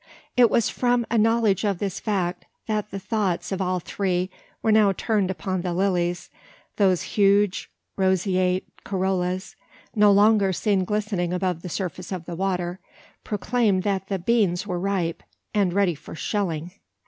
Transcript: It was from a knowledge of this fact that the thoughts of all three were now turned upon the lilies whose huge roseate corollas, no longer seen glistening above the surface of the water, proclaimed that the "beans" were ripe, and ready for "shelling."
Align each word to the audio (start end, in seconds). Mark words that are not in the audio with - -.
It 0.35 0.49
was 0.49 0.67
from 0.67 1.05
a 1.11 1.17
knowledge 1.19 1.63
of 1.63 1.77
this 1.77 1.99
fact 1.99 2.45
that 2.65 2.89
the 2.89 2.97
thoughts 2.97 3.51
of 3.51 3.61
all 3.61 3.79
three 3.79 4.31
were 4.63 4.71
now 4.71 4.93
turned 4.93 5.29
upon 5.29 5.61
the 5.61 5.75
lilies 5.75 6.31
whose 6.75 7.03
huge 7.03 7.69
roseate 7.95 8.65
corollas, 8.83 9.55
no 9.95 10.11
longer 10.11 10.53
seen 10.53 10.85
glistening 10.85 11.31
above 11.31 11.61
the 11.61 11.69
surface 11.69 12.11
of 12.11 12.25
the 12.25 12.35
water, 12.35 12.79
proclaimed 13.23 13.83
that 13.83 14.07
the 14.07 14.17
"beans" 14.17 14.65
were 14.65 14.79
ripe, 14.79 15.21
and 15.53 15.71
ready 15.71 15.93
for 15.93 16.15
"shelling." 16.15 16.71